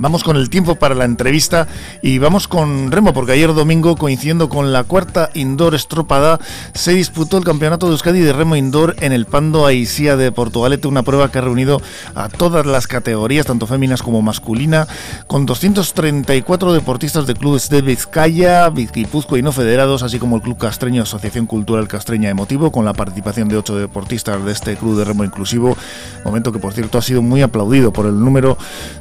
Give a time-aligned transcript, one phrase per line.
[0.00, 1.66] Vamos con el tiempo para la entrevista
[2.02, 6.38] y vamos con remo, porque ayer domingo, coincidiendo con la cuarta Indoor Estropada,
[6.72, 10.86] se disputó el Campeonato de Euskadi de Remo Indoor en el Pando Aisía de Portugalete,
[10.86, 11.82] una prueba que ha reunido
[12.14, 14.86] a todas las categorías, tanto féminas como masculina,
[15.26, 20.58] con 234 deportistas de clubes de Vizcaya, Vizquipuzco y no federados, así como el Club
[20.58, 25.04] Castreño Asociación Cultural Castreña Emotivo, con la participación de ocho deportistas de este club de
[25.06, 25.76] remo inclusivo,
[26.24, 28.56] momento que por cierto ha sido muy aplaudido por el número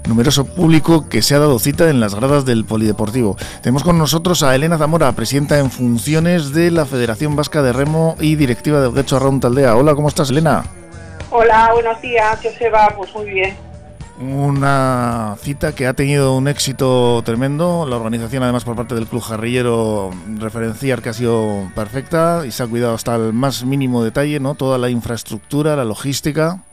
[0.08, 3.38] numeroso público que se ha dado cita en las gradas del Polideportivo.
[3.62, 8.16] Tenemos con nosotros a Elena Zamora, presidenta en funciones de la Federación Vasca de Remo
[8.20, 9.76] y directiva del Gecho Arraun Taldea.
[9.76, 10.64] Hola, ¿cómo estás, Elena?
[11.30, 12.40] Hola, buenos días,
[12.74, 12.94] va?
[12.96, 13.56] Pues muy bien.
[14.20, 17.86] Una cita que ha tenido un éxito tremendo.
[17.88, 22.64] La organización, además, por parte del Club Jarrillero, referenciar que ha sido perfecta y se
[22.64, 24.56] ha cuidado hasta el más mínimo detalle, ¿no?
[24.56, 26.64] Toda la infraestructura, la logística.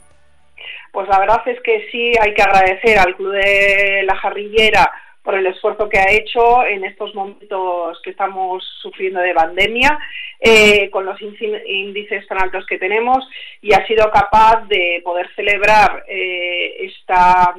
[1.04, 4.90] Pues la verdad es que sí, hay que agradecer al Club de la Jarrillera
[5.22, 9.98] por el esfuerzo que ha hecho en estos momentos que estamos sufriendo de pandemia,
[10.40, 13.22] eh, con los índices tan altos que tenemos,
[13.60, 17.54] y ha sido capaz de poder celebrar eh, esta,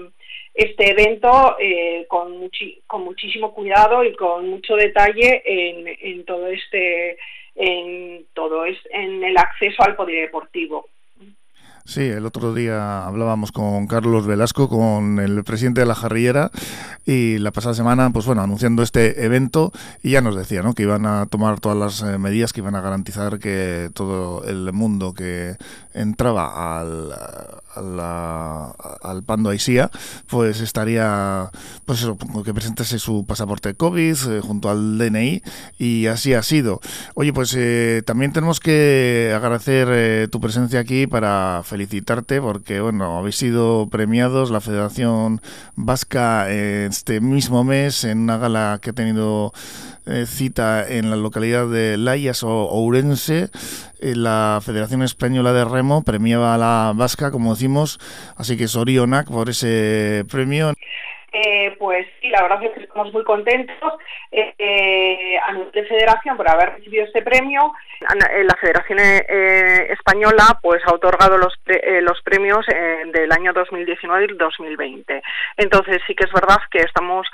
[0.52, 2.50] este evento eh, con,
[2.88, 7.20] con muchísimo cuidado y con mucho detalle en, en todo este
[7.54, 10.90] en todo es, en el acceso al polideportivo.
[11.88, 16.50] Sí, el otro día hablábamos con Carlos Velasco, con el presidente de la Jarrillera,
[17.06, 20.74] y la pasada semana, pues bueno, anunciando este evento, y ya nos decía, ¿no?
[20.74, 24.74] Que iban a tomar todas las eh, medidas que iban a garantizar que todo el
[24.74, 25.58] mundo que
[25.94, 27.14] entraba al,
[27.76, 29.92] al Pando Aisía,
[30.28, 31.52] pues estaría,
[31.86, 35.44] pues eso, que presentase su pasaporte COVID eh, junto al DNI,
[35.78, 36.82] y así ha sido.
[37.14, 43.36] Oye, pues eh, también tenemos que agradecer tu presencia aquí para felicitarte porque, bueno, habéis
[43.36, 45.42] sido premiados la Federación
[45.76, 49.52] Vasca este mismo mes en una gala que ha tenido
[50.06, 53.50] eh, cita en la localidad de Layas o Ourense.
[54.00, 58.00] Eh, la Federación Española de Remo premiaba a la Vasca, como decimos,
[58.38, 60.75] así que Sorionac por ese premio.
[61.66, 63.94] Eh, pues sí, la verdad es que estamos muy contentos
[64.32, 67.74] eh, a nivel de federación por haber recibido este premio.
[68.44, 71.54] La Federación eh, Española pues ha otorgado los,
[72.02, 75.24] los premios del año 2019 y 2020.
[75.58, 77.28] Entonces sí que es verdad que estamos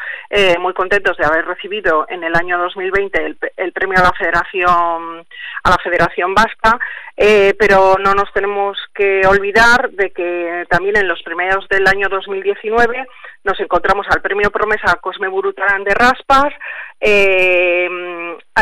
[0.59, 5.25] muy contentos de haber recibido en el año 2020 el, el premio a la Federación
[5.63, 6.79] a la Federación Vasca,
[7.15, 13.07] pero no nos tenemos que olvidar de que también en los premios del año 2019
[13.43, 16.53] nos encontramos al premio Promesa Cosme Burutarán de Raspas,
[16.99, 17.89] eh,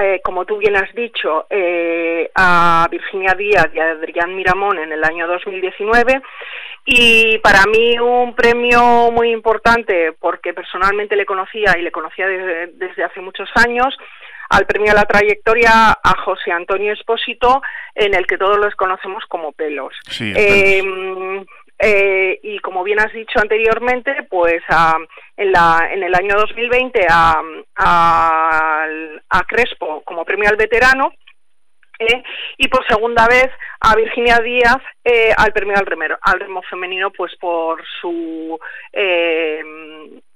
[0.02, 4.92] eh, como tú bien has dicho, eh, a Virginia Díaz y a Adrián Miramón en
[4.92, 6.22] el año 2019.
[6.86, 13.04] Y para mí un premio muy importante, porque personalmente le conocía y le conocía desde,
[13.04, 13.96] hace muchos años,
[14.50, 17.62] al premio a la trayectoria a José Antonio Espósito,
[17.94, 19.94] en el que todos los conocemos como pelos.
[20.10, 20.34] Sí,
[21.82, 24.62] eh, y como bien has dicho anteriormente, pues
[25.38, 27.42] en, la, en el año 2020 a,
[27.78, 31.14] a, Crespo como premio al veterano
[31.98, 32.22] eh,
[32.58, 33.48] y por segunda vez
[33.80, 38.60] a Virginia Díaz eh, al premio al, remero, al remo femenino pues por su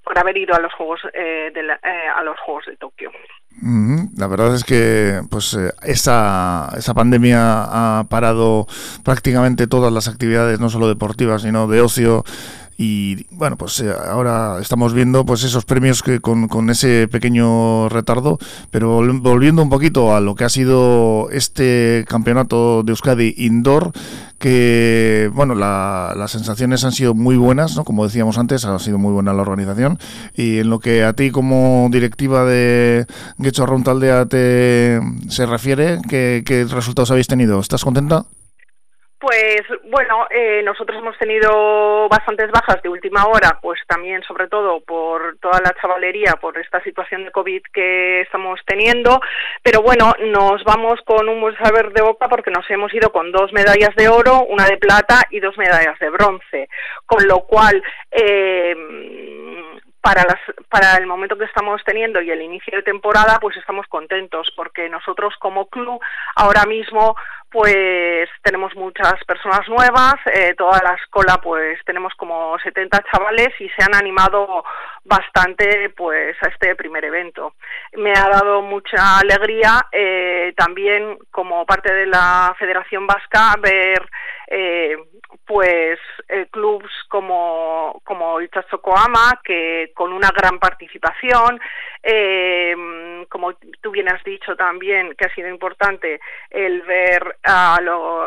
[0.02, 3.12] por haber ido a los juegos de a los juegos de Tokio.
[4.16, 8.66] La verdad es que pues eh, esa, esa pandemia ha parado
[9.02, 12.24] prácticamente todas las actividades, no solo deportivas, sino de ocio
[12.76, 17.88] y bueno pues eh, ahora estamos viendo pues esos premios que con, con, ese pequeño
[17.88, 18.38] retardo
[18.70, 23.92] pero volviendo un poquito a lo que ha sido este campeonato de Euskadi indoor
[24.38, 29.12] que bueno las sensaciones han sido muy buenas no como decíamos antes ha sido muy
[29.12, 29.98] buena la organización.
[30.34, 33.06] Y en lo que a ti como directiva de
[33.38, 38.26] Guecho Taldea te se refiere ¿qué, qué resultados habéis tenido estás contenta
[39.18, 44.80] pues bueno, eh, nosotros hemos tenido bastantes bajas de última hora, pues también sobre todo
[44.80, 49.20] por toda la chavalería, por esta situación de COVID que estamos teniendo,
[49.62, 53.32] pero bueno, nos vamos con un buen saber de boca porque nos hemos ido con
[53.32, 56.68] dos medallas de oro, una de plata y dos medallas de bronce,
[57.06, 58.74] con lo cual eh,
[60.04, 63.86] para, las, para el momento que estamos teniendo y el inicio de temporada, pues estamos
[63.86, 65.98] contentos porque nosotros como club
[66.36, 67.16] ahora mismo
[67.50, 73.68] pues tenemos muchas personas nuevas, eh, toda la escuela pues tenemos como 70 chavales y
[73.70, 74.62] se han animado
[75.04, 77.54] bastante pues a este primer evento.
[77.94, 84.06] Me ha dado mucha alegría eh, también como parte de la Federación Vasca ver
[84.48, 84.98] eh,
[85.46, 85.98] pues
[86.28, 91.60] eh, clubs como, como Ichazocoama, que con una gran participación,
[92.02, 96.20] eh, como tú bien has dicho también, que ha sido importante
[96.50, 97.76] el ver a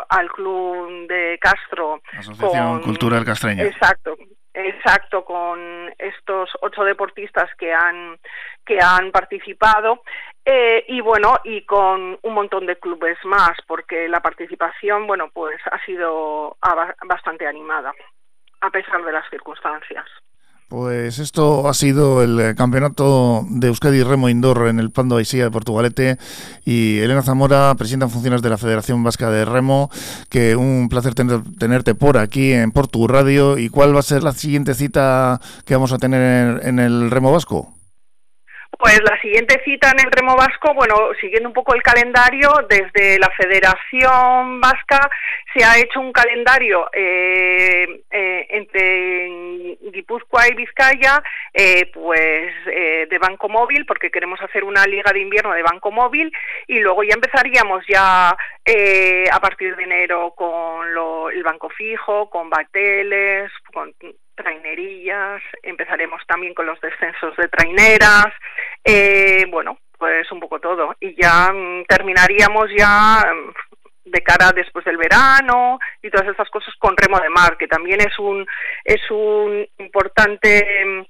[0.08, 2.00] al club de Castro.
[2.12, 3.64] Asociación Cultural Castreña.
[3.64, 4.16] Exacto,
[4.60, 5.60] Exacto, con
[5.98, 8.18] estos ocho deportistas que han
[8.68, 10.02] que han participado
[10.44, 15.58] eh, y bueno y con un montón de clubes más porque la participación bueno pues
[15.72, 16.58] ha sido
[17.06, 17.94] bastante animada
[18.60, 20.04] a pesar de las circunstancias.
[20.68, 25.44] Pues esto ha sido el eh, campeonato de Euskadi Remo Indoor en el Pando Aisía
[25.44, 26.18] de Portugalete
[26.66, 29.88] y Elena Zamora, presidenta en funciones de la Federación Vasca de Remo,
[30.28, 33.56] que un placer tenerte por aquí en Portu Radio.
[33.56, 37.32] ¿Y cuál va a ser la siguiente cita que vamos a tener en el Remo
[37.32, 37.77] Vasco?
[38.70, 43.18] Pues la siguiente cita en el remo vasco, bueno, siguiendo un poco el calendario, desde
[43.18, 45.10] la Federación Vasca
[45.54, 51.22] se ha hecho un calendario eh, eh, entre Guipúzcoa y Vizcaya,
[51.52, 56.30] eh, pues de Banco Móvil, porque queremos hacer una liga de invierno de Banco Móvil,
[56.66, 62.50] y luego ya empezaríamos ya a partir de enero con lo, el Banco Fijo, con
[62.50, 63.94] Bateles, con
[64.38, 68.32] trainerillas, empezaremos también con los descensos de traineras,
[68.90, 70.94] eh, bueno, pues un poco todo.
[71.00, 76.74] Y ya mm, terminaríamos ya mm, de cara después del verano y todas esas cosas
[76.78, 78.46] con remo de mar, que también es un,
[78.82, 81.00] es un importante mm,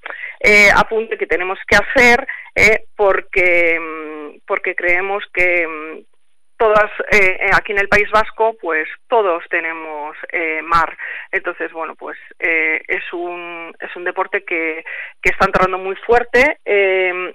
[0.40, 6.04] eh, apunte que tenemos que hacer eh, porque, porque creemos que
[6.58, 10.96] todas eh, eh, aquí en el País Vasco pues todos tenemos eh, mar.
[11.32, 14.84] Entonces bueno pues es un es un deporte que,
[15.22, 16.58] que está entrando muy fuerte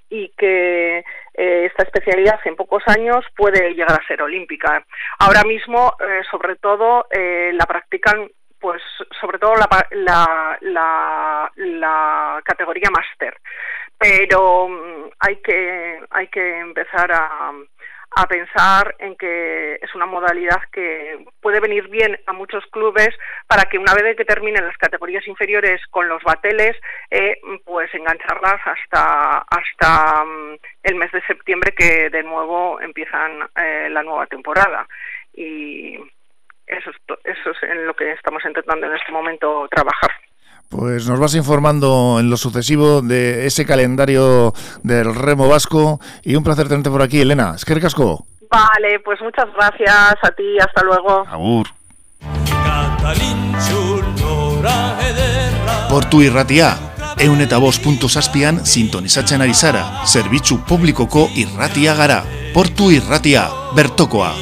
[0.10, 1.04] y que
[1.34, 4.86] esta especialidad en pocos años puede llegar a ser olímpica.
[5.20, 5.94] Ahora mismo
[6.30, 8.30] sobre todo la practican
[8.60, 8.81] pues
[9.20, 13.36] sobre todo la, la, la, la categoría máster.
[13.98, 17.52] Pero mm, hay que hay que empezar a
[18.15, 23.10] a pensar en que es una modalidad que puede venir bien a muchos clubes
[23.48, 26.77] para que una vez que terminen las categorías inferiores con los bateles,
[27.10, 33.89] eh, pues engancharlas hasta hasta mm, el mes de septiembre que de nuevo empiezan eh,
[33.89, 34.88] la nueva temporada
[35.33, 35.98] y
[36.68, 36.92] eso
[37.24, 40.12] eso es en lo que estamos intentando en este momento trabajar.
[40.75, 46.44] Pues nos vas informando en lo sucesivo de ese calendario del remo vasco y un
[46.44, 47.54] placer tenerte por aquí, Elena.
[47.56, 48.25] Es que casco.
[48.50, 51.25] Vale, pues muchas gracias a ti, hasta luego.
[51.30, 51.68] Agur.
[55.90, 56.74] Portu irratia,
[57.22, 62.24] eun eta bost puntu zazpian sintonizatzen ari zara, zerbitzu publikoko irratia gara.
[62.54, 63.46] Portu irratia,
[63.78, 64.34] bertokoa.